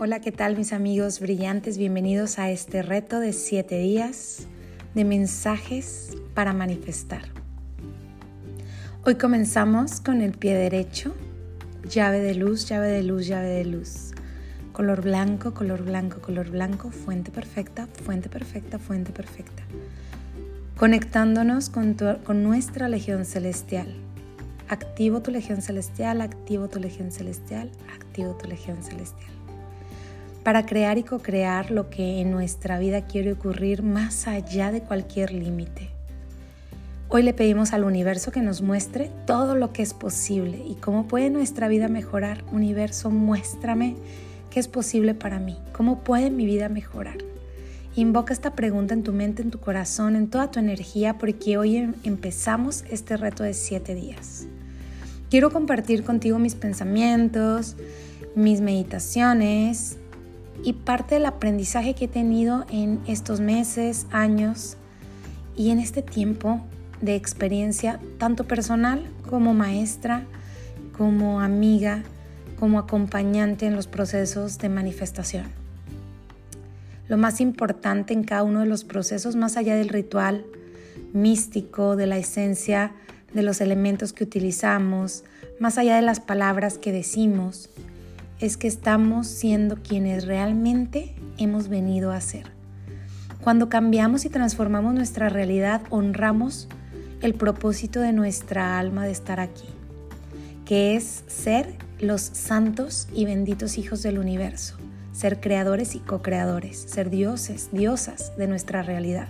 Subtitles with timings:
[0.00, 1.76] Hola, ¿qué tal mis amigos brillantes?
[1.76, 4.46] Bienvenidos a este reto de 7 días
[4.94, 7.22] de mensajes para manifestar.
[9.04, 11.16] Hoy comenzamos con el pie derecho,
[11.90, 14.12] llave de luz, llave de luz, llave de luz.
[14.70, 19.64] Color blanco, color blanco, color blanco, fuente perfecta, fuente perfecta, fuente perfecta.
[20.76, 23.92] Conectándonos con, con nuestra legión celestial.
[24.68, 29.37] Activo tu legión celestial, activo tu legión celestial, activo tu legión celestial
[30.48, 35.30] para crear y co-crear lo que en nuestra vida quiere ocurrir más allá de cualquier
[35.30, 35.90] límite.
[37.10, 41.06] Hoy le pedimos al universo que nos muestre todo lo que es posible y cómo
[41.06, 42.44] puede nuestra vida mejorar.
[42.50, 43.94] Universo, muéstrame
[44.48, 47.18] qué es posible para mí, cómo puede mi vida mejorar.
[47.94, 51.76] Invoca esta pregunta en tu mente, en tu corazón, en toda tu energía, porque hoy
[51.76, 54.46] em, empezamos este reto de siete días.
[55.28, 57.76] Quiero compartir contigo mis pensamientos,
[58.34, 59.98] mis meditaciones,
[60.62, 64.76] y parte del aprendizaje que he tenido en estos meses, años
[65.56, 66.60] y en este tiempo
[67.00, 70.24] de experiencia, tanto personal como maestra,
[70.96, 72.02] como amiga,
[72.58, 75.46] como acompañante en los procesos de manifestación.
[77.06, 80.44] Lo más importante en cada uno de los procesos, más allá del ritual
[81.12, 82.92] místico, de la esencia,
[83.32, 85.24] de los elementos que utilizamos,
[85.60, 87.70] más allá de las palabras que decimos,
[88.40, 92.50] es que estamos siendo quienes realmente hemos venido a ser.
[93.40, 96.68] Cuando cambiamos y transformamos nuestra realidad, honramos
[97.20, 99.68] el propósito de nuestra alma de estar aquí,
[100.64, 104.76] que es ser los santos y benditos hijos del universo,
[105.12, 109.28] ser creadores y co-creadores, ser dioses, diosas de nuestra realidad.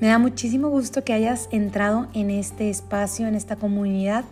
[0.00, 4.24] Me da muchísimo gusto que hayas entrado en este espacio, en esta comunidad,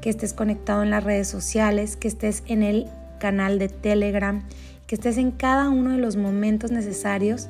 [0.00, 2.86] que estés conectado en las redes sociales, que estés en el
[3.18, 4.42] canal de Telegram,
[4.86, 7.48] que estés en cada uno de los momentos necesarios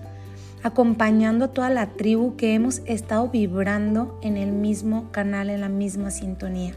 [0.62, 5.68] acompañando a toda la tribu que hemos estado vibrando en el mismo canal, en la
[5.68, 6.74] misma sintonía.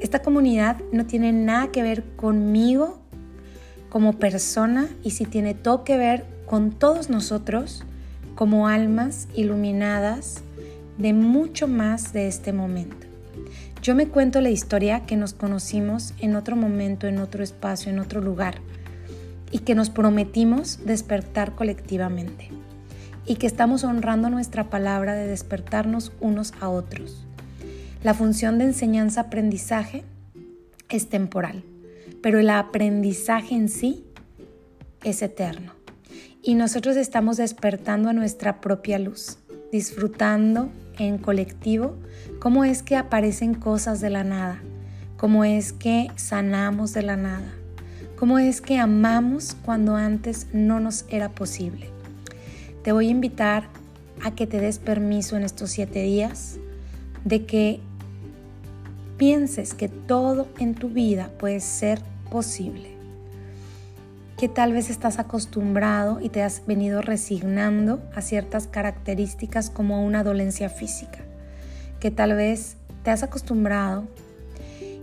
[0.00, 2.98] Esta comunidad no tiene nada que ver conmigo
[3.88, 7.84] como persona y sí tiene todo que ver con todos nosotros
[8.34, 10.42] como almas iluminadas
[10.98, 13.06] de mucho más de este momento.
[13.82, 18.00] Yo me cuento la historia que nos conocimos en otro momento, en otro espacio, en
[18.00, 18.56] otro lugar
[19.52, 22.50] y que nos prometimos despertar colectivamente
[23.24, 27.24] y que estamos honrando nuestra palabra de despertarnos unos a otros.
[28.02, 30.04] La función de enseñanza-aprendizaje
[30.88, 31.62] es temporal,
[32.20, 34.04] pero el aprendizaje en sí
[35.04, 35.72] es eterno.
[36.42, 39.38] Y nosotros estamos despertando a nuestra propia luz,
[39.70, 41.94] disfrutando en colectivo
[42.38, 44.60] cómo es que aparecen cosas de la nada,
[45.16, 47.52] cómo es que sanamos de la nada,
[48.16, 51.90] cómo es que amamos cuando antes no nos era posible.
[52.82, 53.68] Te voy a invitar
[54.22, 56.58] a que te des permiso en estos siete días
[57.24, 57.80] de que
[59.16, 62.97] pienses que todo en tu vida puede ser posible
[64.38, 70.22] que tal vez estás acostumbrado y te has venido resignando a ciertas características como una
[70.22, 71.18] dolencia física,
[71.98, 74.04] que tal vez te has acostumbrado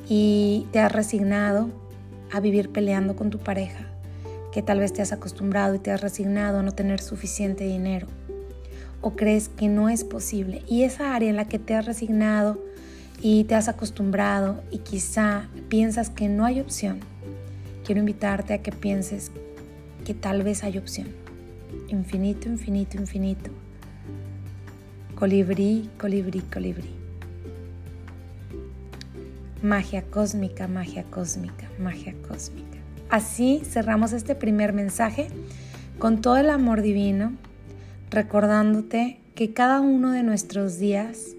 [0.08, 1.68] y te has resignado
[2.32, 3.86] a vivir peleando con tu pareja,
[4.54, 8.08] que tal vez te has acostumbrado y te has resignado a no tener suficiente dinero,
[9.02, 12.58] o crees que no es posible, y esa área en la que te has resignado
[13.22, 17.02] y te has acostumbrado y quizá piensas que no hay opción,
[17.86, 19.32] quiero invitarte a que pienses
[20.04, 21.08] que tal vez hay opción.
[21.88, 23.52] Infinito, infinito, infinito.
[25.14, 26.90] Colibrí, colibrí, colibrí.
[29.62, 32.78] Magia cósmica, magia cósmica, magia cósmica.
[33.10, 35.28] Así cerramos este primer mensaje
[36.00, 37.34] con todo el amor divino,
[38.10, 41.36] recordándote que cada uno de nuestros días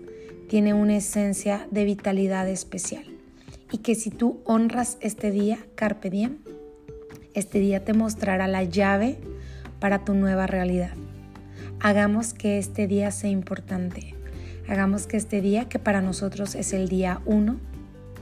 [0.49, 3.16] tiene una esencia de vitalidad especial
[3.71, 6.39] y que si tú honras este día, carpe diem,
[7.35, 9.19] este día te mostrará la llave
[9.81, 10.95] para tu nueva realidad.
[11.81, 14.15] Hagamos que este día sea importante.
[14.69, 17.57] Hagamos que este día, que para nosotros es el día uno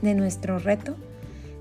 [0.01, 0.95] de nuestro reto,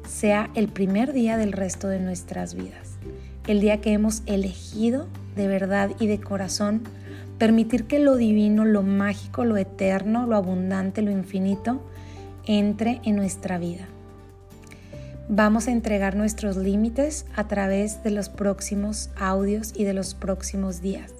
[0.06, 2.98] sea el primer día del resto de nuestras vidas.
[3.46, 6.82] El día que hemos elegido de verdad y de corazón
[7.38, 11.82] permitir que lo divino, lo mágico, lo eterno, lo abundante, lo infinito,
[12.46, 13.86] entre en nuestra vida.
[15.28, 20.82] Vamos a entregar nuestros límites a través de los próximos audios y de los próximos
[20.82, 21.12] días.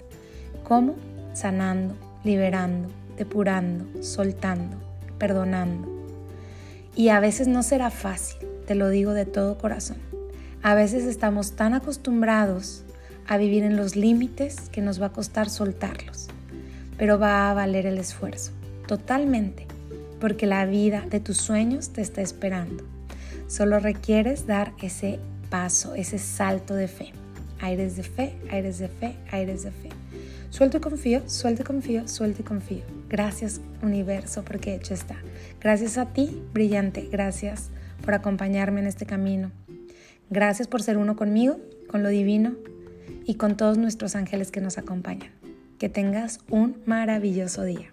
[0.63, 0.95] ¿Cómo?
[1.33, 4.77] Sanando, liberando, depurando, soltando,
[5.19, 5.89] perdonando.
[6.95, 9.97] Y a veces no será fácil, te lo digo de todo corazón.
[10.63, 12.85] A veces estamos tan acostumbrados
[13.27, 16.29] a vivir en los límites que nos va a costar soltarlos,
[16.99, 18.53] pero va a valer el esfuerzo,
[18.87, 19.67] totalmente,
[20.25, 22.83] porque la vida de tus sueños te está esperando.
[23.47, 27.13] Solo requieres dar ese paso, ese salto de fe.
[27.61, 29.91] Aires de fe, aires de fe, aires de fe.
[30.49, 32.85] Suelto y confío, suelto y confío, suelto y confío.
[33.11, 35.17] Gracias universo porque hecho está.
[35.61, 37.07] Gracias a ti, brillante.
[37.13, 37.69] Gracias
[38.03, 39.53] por acompañarme en este camino.
[40.31, 42.55] Gracias por ser uno conmigo, con lo divino
[43.27, 45.33] y con todos nuestros ángeles que nos acompañan.
[45.79, 47.91] Que tengas un maravilloso día.